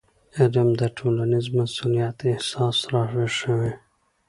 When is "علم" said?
0.37-0.69